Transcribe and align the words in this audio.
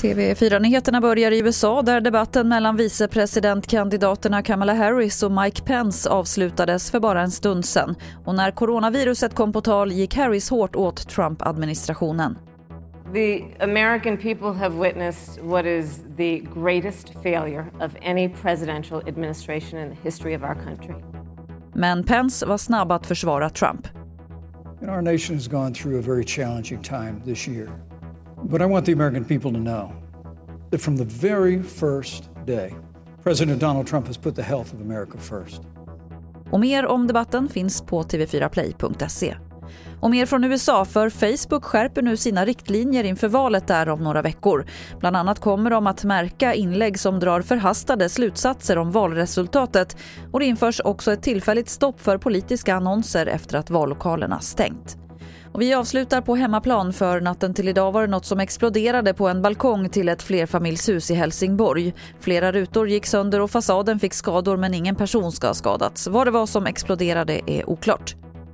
TV4-nyheterna 0.00 1.00
börjar 1.00 1.30
i 1.30 1.38
USA 1.38 1.82
där 1.82 2.00
debatten 2.00 2.48
mellan 2.48 2.76
vicepresidentkandidaterna 2.76 4.42
Kamala 4.42 4.74
Harris 4.74 5.22
och 5.22 5.32
Mike 5.32 5.62
Pence 5.62 6.10
avslutades 6.10 6.90
för 6.90 7.00
bara 7.00 7.20
en 7.22 7.30
stund 7.30 7.64
sen. 7.64 7.94
Och 8.24 8.34
när 8.34 8.50
coronaviruset 8.50 9.34
kom 9.34 9.52
på 9.52 9.60
tal 9.60 9.92
gick 9.92 10.14
Harris 10.14 10.50
hårt 10.50 10.76
åt 10.76 11.08
Trump-administrationen. 11.08 12.38
The 13.14 13.44
American 13.60 14.16
people 14.16 14.52
have 14.52 14.88
witnessed 14.88 15.44
what 15.44 15.66
is 15.66 16.00
the 16.16 16.42
greatest 16.54 17.12
failure 17.22 17.66
of 17.80 17.92
any 18.02 18.28
presidential 18.28 19.08
administration 19.08 19.80
in 19.80 19.90
the 19.90 20.02
history 20.02 20.36
of 20.36 20.42
our 20.42 20.54
country. 20.54 20.94
Men 21.74 22.04
Pence 22.04 22.46
var 22.46 22.58
snabb 22.58 22.92
att 22.92 23.06
försvara 23.06 23.50
Trump. 23.50 23.95
Our 24.90 25.02
nation 25.02 25.34
has 25.34 25.48
gone 25.48 25.74
through 25.74 25.98
a 25.98 26.02
very 26.02 26.24
challenging 26.24 26.82
time 26.82 27.22
this 27.24 27.46
year. 27.46 27.68
But 28.42 28.62
I 28.62 28.66
want 28.66 28.86
the 28.86 28.92
American 28.92 29.24
people 29.24 29.52
to 29.52 29.58
know 29.58 29.92
that 30.70 30.80
from 30.80 30.96
the 30.96 31.04
very 31.04 31.62
first 31.62 32.28
day, 32.44 32.74
President 33.22 33.60
Donald 33.60 33.86
Trump 33.86 34.06
has 34.06 34.16
put 34.16 34.34
the 34.34 34.42
health 34.42 34.72
of 34.72 34.80
America 34.80 35.18
first. 35.18 35.62
Och 36.50 36.60
mer 36.60 36.86
om 36.86 37.06
debatten 37.06 37.48
finns 37.48 37.82
på 37.82 38.02
tv4play.se. 38.02 39.36
Och 40.00 40.10
mer 40.10 40.26
från 40.26 40.44
USA, 40.44 40.84
för 40.84 41.10
Facebook 41.10 41.64
skärper 41.64 42.02
nu 42.02 42.16
sina 42.16 42.44
riktlinjer 42.44 43.04
inför 43.04 43.28
valet 43.28 43.66
där 43.66 43.88
om 43.88 44.04
några 44.04 44.22
veckor. 44.22 44.66
Bland 45.00 45.16
annat 45.16 45.40
kommer 45.40 45.70
de 45.70 45.86
att 45.86 46.04
märka 46.04 46.54
inlägg 46.54 46.98
som 46.98 47.20
drar 47.20 47.40
förhastade 47.40 48.08
slutsatser 48.08 48.78
om 48.78 48.92
valresultatet 48.92 49.96
och 50.32 50.40
det 50.40 50.46
införs 50.46 50.80
också 50.84 51.12
ett 51.12 51.22
tillfälligt 51.22 51.68
stopp 51.68 52.00
för 52.00 52.18
politiska 52.18 52.74
annonser 52.74 53.26
efter 53.26 53.58
att 53.58 53.70
vallokalerna 53.70 54.40
stängt. 54.40 54.96
Och 55.56 55.62
vi 55.62 55.74
avslutar 55.74 56.20
på 56.20 56.36
hemmaplan 56.36 56.92
för 56.92 57.20
natten 57.20 57.54
till 57.54 57.68
idag 57.68 57.92
var 57.92 58.00
det 58.00 58.06
något 58.06 58.26
som 58.26 58.40
exploderade 58.40 59.14
på 59.14 59.28
en 59.28 59.42
balkong 59.42 59.88
till 59.88 60.08
ett 60.08 60.22
flerfamiljshus 60.22 61.10
i 61.10 61.14
Helsingborg. 61.14 61.94
Flera 62.20 62.52
rutor 62.52 62.88
gick 62.88 63.06
sönder 63.06 63.40
och 63.40 63.50
fasaden 63.50 63.98
fick 63.98 64.14
skador 64.14 64.56
men 64.56 64.74
ingen 64.74 64.96
person 64.96 65.32
ska 65.32 65.46
ha 65.46 65.54
skadats. 65.54 66.06
Vad 66.06 66.26
det 66.26 66.30
var 66.30 66.46
som 66.46 66.66
exploderade 66.66 67.40
är 67.46 67.70
oklart. 67.70 68.16